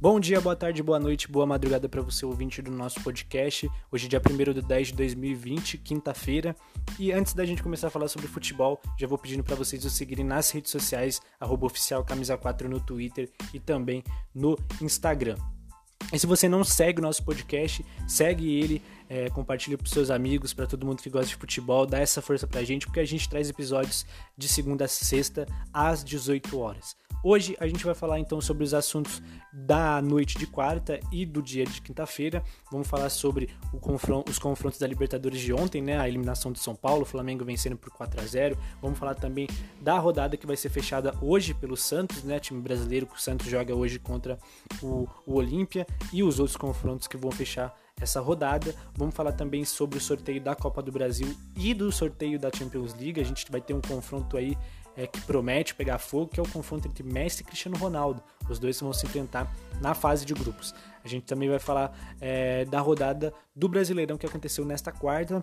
[0.00, 3.68] Bom dia, boa tarde, boa noite, boa madrugada para você ouvinte do nosso podcast.
[3.90, 6.54] Hoje é dia 1 de 10 de 2020, quinta-feira.
[7.00, 9.90] E antes da gente começar a falar sobre futebol, já vou pedindo para vocês o
[9.90, 15.34] seguirem nas redes sociais, arroba oficial camisa 4 no Twitter e também no Instagram.
[16.12, 20.54] E se você não segue o nosso podcast, segue ele, é, compartilha para seus amigos,
[20.54, 23.04] para todo mundo que gosta de futebol, dá essa força para a gente, porque a
[23.04, 26.96] gente traz episódios de segunda a sexta às 18 horas.
[27.22, 29.20] Hoje a gente vai falar então sobre os assuntos
[29.52, 32.44] da noite de quarta e do dia de quinta-feira.
[32.70, 33.50] Vamos falar sobre
[34.28, 35.98] os confrontos da Libertadores de ontem, né?
[35.98, 38.56] A eliminação de São Paulo, Flamengo vencendo por 4 a 0.
[38.80, 39.48] Vamos falar também
[39.80, 42.38] da rodada que vai ser fechada hoje pelo Santos, né?
[42.38, 44.38] Time brasileiro que o Santos joga hoje contra
[44.80, 48.74] o, o Olímpia e os outros confrontos que vão fechar essa rodada.
[48.96, 52.94] Vamos falar também sobre o sorteio da Copa do Brasil e do sorteio da Champions
[52.94, 53.20] League.
[53.20, 54.56] A gente vai ter um confronto aí
[54.98, 58.20] é, que promete pegar fogo, que é o confronto entre Messi e Cristiano Ronaldo.
[58.50, 60.74] Os dois vão se enfrentar na fase de grupos.
[61.04, 65.42] A gente também vai falar é, da rodada do Brasileirão que aconteceu nesta quarta.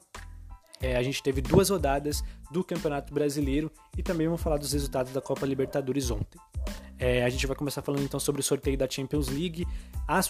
[0.81, 5.13] É, a gente teve duas rodadas do Campeonato Brasileiro e também vamos falar dos resultados
[5.13, 6.37] da Copa Libertadores ontem.
[6.99, 9.65] É, a gente vai começar falando então sobre o sorteio da Champions League,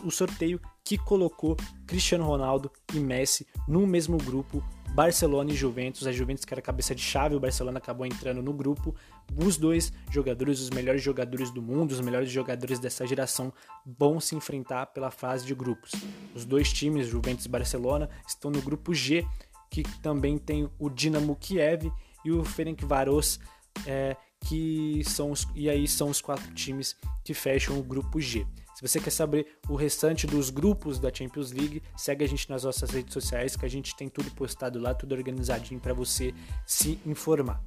[0.03, 4.63] o sorteio que colocou Cristiano Ronaldo e Messi no mesmo grupo
[4.95, 6.07] Barcelona e Juventus.
[6.07, 8.95] A Juventus que era cabeça de chave, o Barcelona acabou entrando no grupo.
[9.35, 13.51] Os dois jogadores, os melhores jogadores do mundo, os melhores jogadores dessa geração,
[13.85, 15.91] vão se enfrentar pela fase de grupos.
[16.33, 19.27] Os dois times, Juventus e Barcelona, estão no grupo G,
[19.69, 21.91] que também tem o Dinamo Kiev
[22.23, 23.37] e o Ferencváros,
[23.85, 28.45] é, que são os, e aí são os quatro times que fecham o grupo G.
[28.75, 32.63] Se você quer saber o restante dos grupos da Champions League, segue a gente nas
[32.63, 36.33] nossas redes sociais que a gente tem tudo postado lá, tudo organizadinho para você
[36.65, 37.63] se informar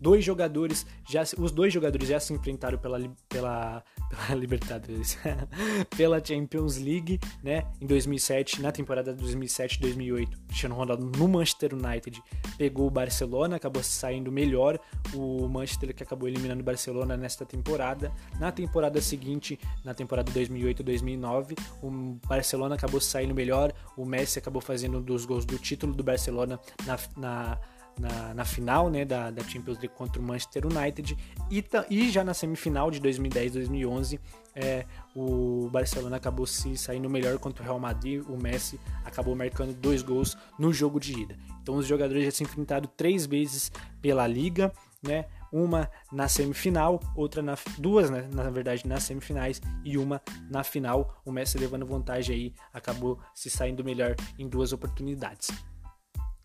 [0.00, 5.18] dois jogadores já os dois jogadores já se enfrentaram pela pela, pela Libertadores,
[5.96, 7.66] pela Champions League, né?
[7.80, 12.22] Em 2007, na temporada de 2007-2008, Cristiano Ronaldo no Manchester United
[12.56, 14.78] pegou o Barcelona, acabou saindo melhor.
[15.14, 18.12] O Manchester que acabou eliminando o Barcelona nesta temporada.
[18.38, 23.72] Na temporada seguinte, na temporada 2008-2009, o Barcelona acabou saindo melhor.
[23.96, 27.58] O Messi acabou fazendo um dos gols do título do Barcelona na, na
[27.98, 31.16] na, na final né, da, da, Champions League contra o Manchester United
[31.50, 34.18] e, e já na semifinal de 2010-2011
[34.54, 39.74] é, o Barcelona acabou se saindo melhor contra o Real Madrid, o Messi acabou marcando
[39.74, 41.36] dois gols no jogo de ida.
[41.60, 44.72] Então os jogadores já se enfrentaram três vezes pela Liga,
[45.02, 45.26] né?
[45.52, 51.20] Uma na semifinal, outra na duas, né, na verdade, nas semifinais e uma na final.
[51.24, 55.50] O Messi levando vantagem aí, acabou se saindo melhor em duas oportunidades.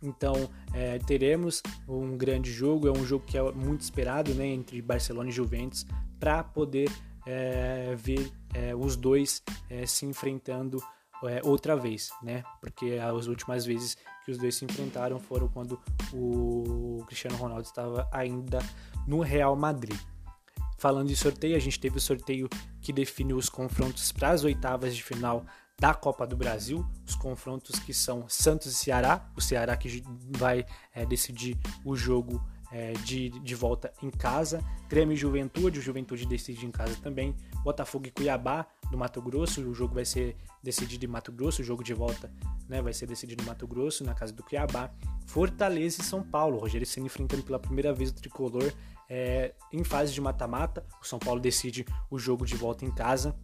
[0.01, 4.81] Então é, teremos um grande jogo, é um jogo que é muito esperado né, entre
[4.81, 5.85] Barcelona e Juventus
[6.19, 6.89] para poder
[7.25, 10.81] é, ver é, os dois é, se enfrentando
[11.23, 12.43] é, outra vez, né?
[12.61, 15.79] Porque as últimas vezes que os dois se enfrentaram foram quando
[16.13, 18.59] o Cristiano Ronaldo estava ainda
[19.05, 19.99] no Real Madrid.
[20.77, 22.47] Falando de sorteio, a gente teve o sorteio
[22.81, 25.45] que define os confrontos para as oitavas de final
[25.79, 30.03] da Copa do Brasil, os confrontos que são Santos e Ceará, o Ceará que
[30.37, 35.81] vai é, decidir o jogo é, de, de volta em casa, Grêmio e Juventude, o
[35.81, 40.35] Juventude decide em casa também, Botafogo e Cuiabá do Mato Grosso, o jogo vai ser
[40.61, 42.31] decidido em Mato Grosso, o jogo de volta
[42.67, 44.91] né, vai ser decidido em Mato Grosso, na casa do Cuiabá,
[45.25, 48.71] Fortaleza e São Paulo, o Rogério se enfrentando pela primeira vez o tricolor
[49.09, 53.35] é, em fase de mata-mata, o São Paulo decide o jogo de volta em casa,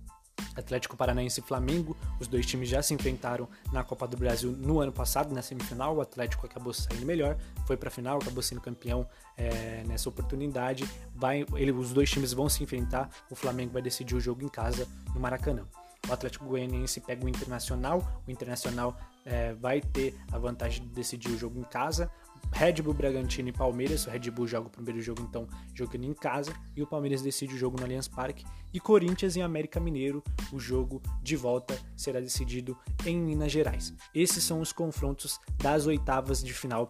[0.56, 4.80] Atlético Paranaense e Flamengo, os dois times já se enfrentaram na Copa do Brasil no
[4.80, 5.96] ano passado, na semifinal.
[5.96, 9.08] O Atlético acabou saindo melhor, foi para a final, acabou sendo campeão
[9.38, 10.88] é, nessa oportunidade.
[11.14, 13.10] Vai, ele, os dois times vão se enfrentar.
[13.30, 15.66] O Flamengo vai decidir o jogo em casa no Maracanã.
[16.08, 18.96] O Atlético Goianiense pega o Internacional, o Internacional
[19.26, 22.10] é, vai ter a vantagem de decidir o jogo em casa.
[22.52, 24.06] Red Bull, Bragantino e Palmeiras.
[24.06, 26.54] O Red Bull joga o primeiro jogo, então, jogando em casa.
[26.76, 28.46] E o Palmeiras decide o jogo no Allianz Parque.
[28.74, 30.24] E Corinthians e América Mineiro,
[30.54, 33.94] o jogo de volta será decidido em Minas Gerais.
[34.14, 36.88] Esses são os confrontos das oitavas de final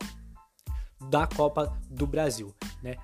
[1.09, 2.53] da Copa do Brasil.
[2.81, 2.97] Né?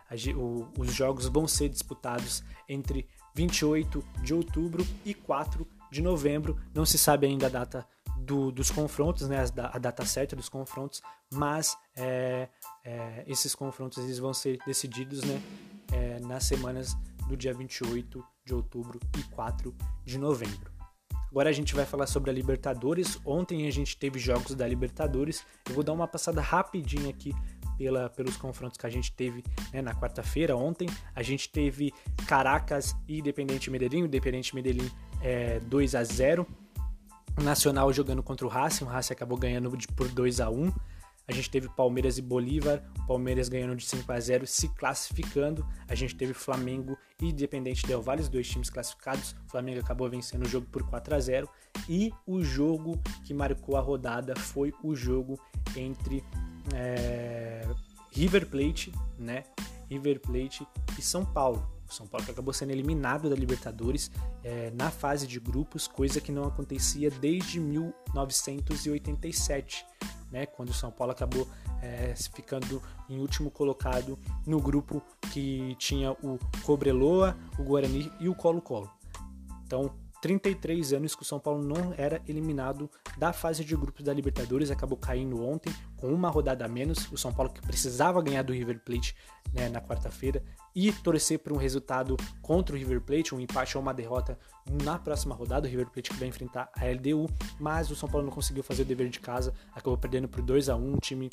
[0.77, 6.57] os jogos vão ser disputados entre 28 de outubro e 4 de novembro.
[6.73, 11.01] Não se sabe ainda a data do, dos confrontos, né, a data certa dos confrontos,
[11.33, 12.47] mas é,
[12.83, 15.41] é, esses confrontos eles vão ser decididos né,
[15.91, 16.95] é, nas semanas
[17.27, 20.71] do dia 28 de outubro e 4 de novembro.
[21.29, 23.17] Agora a gente vai falar sobre a Libertadores.
[23.25, 25.45] Ontem a gente teve jogos da Libertadores.
[25.67, 27.33] Eu vou dar uma passada rapidinha aqui
[27.77, 29.41] pela, pelos confrontos que a gente teve
[29.71, 30.57] né, na quarta-feira.
[30.57, 31.93] Ontem a gente teve
[32.27, 33.99] Caracas e Independente Medellín.
[33.99, 34.91] Independente Medellín
[35.21, 36.47] é, 2 a 0
[37.41, 40.71] Nacional jogando contra o Racing, o Racing acabou ganhando por 2 a 1
[41.31, 45.65] a gente teve Palmeiras e Bolívar, o Palmeiras ganhando de 5 a 0, se classificando.
[45.87, 49.33] A gente teve Flamengo e Independente Del Valle, os dois times classificados.
[49.47, 51.49] O Flamengo acabou vencendo o jogo por 4 a 0
[51.87, 55.39] e o jogo que marcou a rodada foi o jogo
[55.73, 56.21] entre
[56.75, 57.65] é,
[58.11, 59.43] River Plate, né?
[59.89, 60.67] River Plate
[60.99, 61.65] e São Paulo.
[61.91, 64.09] O São Paulo acabou sendo eliminado da Libertadores
[64.45, 69.85] é, na fase de grupos, coisa que não acontecia desde 1987,
[70.31, 71.45] né, quando o São Paulo acabou
[71.81, 74.17] é, ficando em último colocado
[74.47, 75.03] no grupo
[75.33, 78.89] que tinha o Cobreloa, o Guarani e o Colo-Colo.
[79.65, 84.13] Então, 33 anos que o São Paulo não era eliminado da fase de grupos da
[84.13, 87.11] Libertadores, acabou caindo ontem com uma rodada a menos.
[87.11, 89.15] O São Paulo que precisava ganhar do River Plate
[89.53, 90.43] né, na quarta-feira
[90.75, 94.37] e torcer por um resultado contra o River Plate, um empate ou uma derrota
[94.83, 95.67] na próxima rodada.
[95.67, 97.27] O River Plate que vai enfrentar a LDU,
[97.59, 100.69] mas o São Paulo não conseguiu fazer o dever de casa, acabou perdendo por 2
[100.69, 101.29] a 1 um time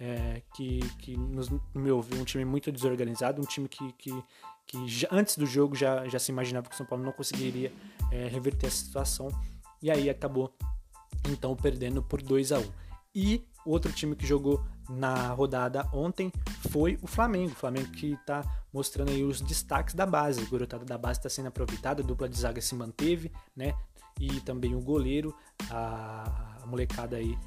[0.00, 4.24] é, que, que nos, no meu um time muito desorganizado, um time que, que,
[4.66, 7.70] que já, antes do jogo já, já se imaginava que o São Paulo não conseguiria
[8.10, 9.28] é, reverter a situação,
[9.82, 10.54] e aí acabou
[11.28, 12.64] então perdendo por 2 a 1
[13.14, 16.32] E outro time que jogou na rodada ontem
[16.70, 17.52] foi o Flamengo.
[17.52, 18.42] O Flamengo que está
[18.72, 20.42] mostrando aí os destaques da base.
[20.42, 23.74] O garotada da base está sendo aproveitada, a dupla de zaga se manteve, né?
[24.18, 25.34] E também o goleiro,
[25.70, 27.38] a, a molecada aí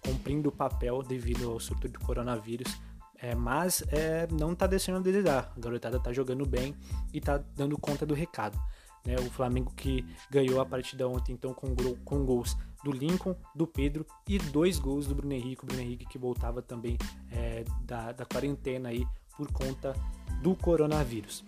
[0.00, 2.74] cumprindo o papel devido ao surto do coronavírus.
[3.16, 5.52] É, mas é, não está deixando de desejar.
[5.56, 6.74] A garotada está jogando bem
[7.12, 8.58] e está dando conta do recado.
[9.04, 9.16] Né?
[9.16, 11.74] O Flamengo que ganhou a partida ontem então com,
[12.04, 15.64] com gols do Lincoln, do Pedro e dois gols do Bruno Henrique.
[15.64, 16.96] O Bruno Henrique que voltava também
[17.30, 19.06] é, da, da quarentena aí
[19.36, 19.94] por conta
[20.42, 21.44] do coronavírus.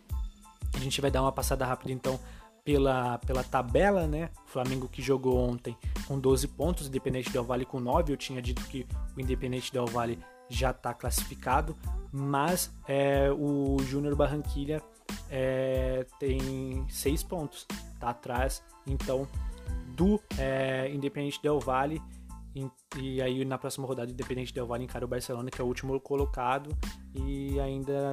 [0.75, 2.19] A gente vai dar uma passada rápida então
[2.65, 4.31] pela, pela tabela, né?
[4.45, 5.77] O Flamengo que jogou ontem
[6.09, 8.13] com 12 pontos, o Independente Del Vale com 9.
[8.13, 8.87] Eu tinha dito que
[9.17, 10.19] o Independente Del Vale
[10.49, 11.77] já está classificado,
[12.13, 14.83] mas é, o Júnior Barranquilha
[15.31, 17.67] é, tem 6 pontos,
[17.99, 19.27] tá atrás então
[19.97, 22.01] do é, Independente Del Vale.
[22.55, 25.67] E, e aí na próxima rodada, Independente Del Vale encara o Barcelona, que é o
[25.67, 26.77] último colocado,
[27.15, 28.11] e ainda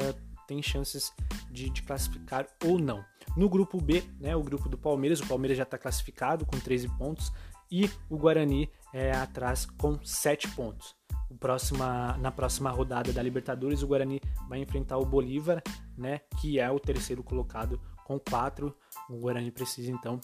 [0.47, 1.13] tem chances
[1.49, 3.03] de, de, classificar ou não.
[3.37, 6.89] No grupo B, né, o grupo do Palmeiras, o Palmeiras já está classificado com 13
[6.97, 7.31] pontos
[7.71, 10.95] e o Guarani é atrás com 7 pontos.
[11.39, 15.63] Próxima, na próxima rodada da Libertadores, o Guarani vai enfrentar o Bolívar,
[15.97, 18.73] né, que é o terceiro colocado com 4.
[19.09, 20.21] O Guarani precisa então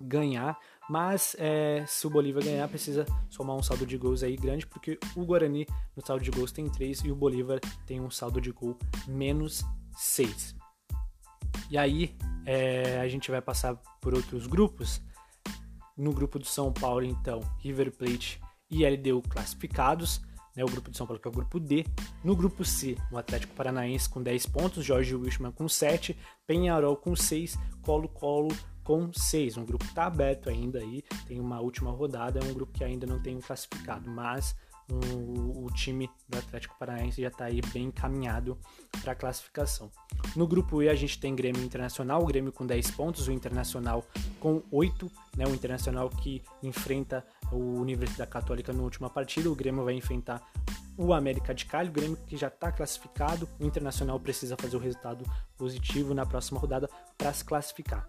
[0.00, 0.58] ganhar,
[0.90, 4.98] mas é, se o Bolívar ganhar, precisa somar um saldo de gols aí grande, porque
[5.14, 8.50] o Guarani no saldo de gols tem 3 e o Bolívar tem um saldo de
[8.50, 9.64] gol menos
[9.96, 10.56] 6.
[11.70, 15.02] E aí é, a gente vai passar por outros grupos.
[15.96, 18.40] No grupo do São Paulo, então, River Plate
[18.70, 20.20] e LDU classificados.
[20.54, 21.84] Né, o grupo de São Paulo, que é o grupo D.
[22.24, 26.16] No grupo C, o Atlético Paranaense com 10 pontos, Jorge Wilshman com 7,
[26.46, 29.58] Penharol com 6, Colo-Colo com 6.
[29.58, 32.84] Um grupo que está aberto ainda aí, tem uma última rodada, é um grupo que
[32.84, 34.56] ainda não tem um classificado, mas
[34.90, 38.58] um, o time do Atlético Paranaense já está aí bem encaminhado
[39.02, 39.90] para a classificação.
[40.34, 44.04] No grupo E a gente tem Grêmio Internacional, o Grêmio com 10 pontos, o Internacional
[44.38, 49.84] com 8, né, o Internacional que enfrenta o Universidade Católica na última partida, o Grêmio
[49.84, 50.42] vai enfrentar
[50.96, 54.80] o América de Cali, o Grêmio que já está classificado, o Internacional precisa fazer o
[54.80, 55.24] resultado
[55.56, 56.88] positivo na próxima rodada
[57.18, 58.08] para se classificar.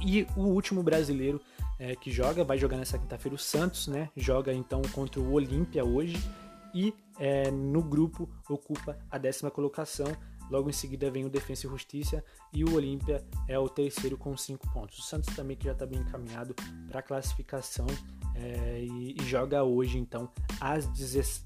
[0.00, 1.40] E o último brasileiro
[1.78, 4.10] é, que joga, vai jogar nessa quinta-feira o Santos, né?
[4.16, 6.16] Joga então contra o Olímpia hoje
[6.74, 10.06] e é, no grupo ocupa a décima colocação.
[10.50, 14.36] Logo em seguida vem o Defensa e Justiça e o Olímpia é o terceiro com
[14.36, 14.98] cinco pontos.
[14.98, 16.54] O Santos também que já está bem encaminhado
[16.88, 17.86] para a classificação
[18.34, 20.30] é, e, e, joga hoje então
[20.60, 20.86] às,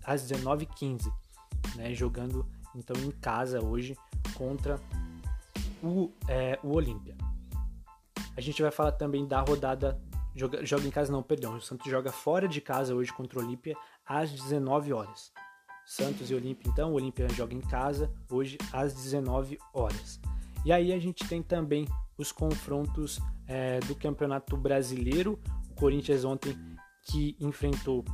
[0.05, 1.13] às 19h15,
[1.75, 1.95] né?
[1.95, 3.97] Jogando então em casa hoje
[4.35, 4.81] contra
[5.83, 7.17] o, é, o Olímpia.
[8.37, 10.01] A gente vai falar também da rodada.
[10.35, 11.57] Joga, joga em casa, não, perdão.
[11.57, 15.31] O Santos joga fora de casa hoje contra o Olímpia às 19 horas.
[15.85, 16.93] Santos e Olímpia, então.
[16.93, 20.21] O Olímpia joga em casa hoje às 19 horas.
[20.65, 21.87] E aí a gente tem também
[22.17, 25.39] os confrontos é, do Campeonato Brasileiro.
[25.71, 26.57] O Corinthians ontem
[27.05, 28.05] que enfrentou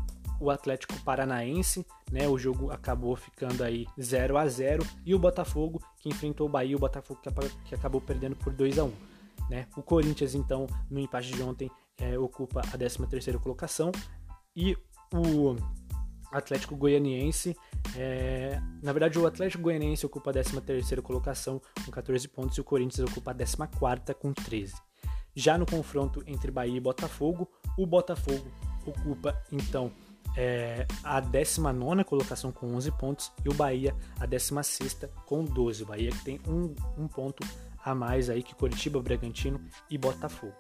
[0.41, 2.29] o Atlético Paranaense, né?
[2.29, 6.77] O jogo acabou ficando aí 0 a 0 e o Botafogo que enfrentou o Bahia,
[6.77, 7.21] o Botafogo
[7.65, 8.93] que acabou perdendo por 2 a 1.
[9.51, 9.67] Né?
[9.77, 13.93] O Corinthians, então, no empate de ontem, é, ocupa a 13ª colocação
[14.55, 14.77] e
[15.13, 15.57] o
[16.33, 17.57] Atlético Goianiense,
[17.97, 22.65] é, na verdade o Atlético Goianiense ocupa a 13ª colocação com 14 pontos e o
[22.65, 24.75] Corinthians ocupa a 14ª com 13.
[25.35, 28.51] Já no confronto entre Bahia e Botafogo, o Botafogo
[28.85, 29.93] ocupa então
[30.37, 35.83] é, a 19 colocação com 11 pontos e o Bahia a 16 com 12.
[35.83, 37.47] O Bahia que tem um, um ponto
[37.85, 40.55] a mais aí que Curitiba, Bragantino e Botafogo.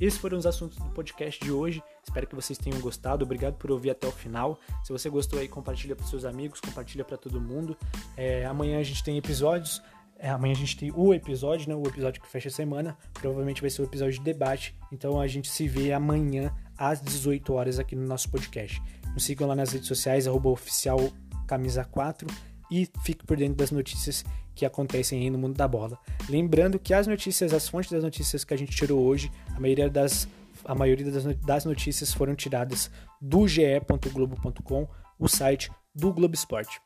[0.00, 1.82] Esses foram os assuntos do podcast de hoje.
[2.04, 3.24] Espero que vocês tenham gostado.
[3.24, 4.58] Obrigado por ouvir até o final.
[4.84, 7.76] Se você gostou aí, compartilha para seus amigos, compartilha para todo mundo.
[8.14, 9.82] É, amanhã a gente tem episódios.
[10.18, 11.74] É, amanhã a gente tem o episódio, né?
[11.74, 12.96] O episódio que fecha a semana.
[13.14, 14.74] Provavelmente vai ser o episódio de debate.
[14.92, 18.82] Então a gente se vê amanhã às 18 horas aqui no nosso podcast.
[19.14, 20.98] Nos sigam lá nas redes sociais, arroba oficial
[21.46, 22.28] camisa 4
[22.70, 25.98] e fique por dentro das notícias que acontecem aí no mundo da bola.
[26.28, 29.90] Lembrando que as notícias, as fontes das notícias que a gente tirou hoje, a maioria
[29.90, 30.28] das,
[30.64, 31.10] a maioria
[31.44, 36.80] das notícias foram tiradas do ge.globo.com, o site do Globo Esporte.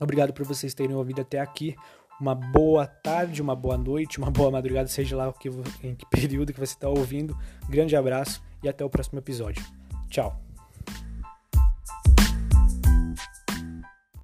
[0.00, 1.74] Obrigado por vocês terem ouvido até aqui.
[2.20, 5.32] Uma boa tarde, uma boa noite, uma boa madrugada, seja lá
[5.82, 7.36] em que período que você está ouvindo.
[7.68, 9.62] Grande abraço e até o próximo episódio.
[10.08, 10.45] Tchau.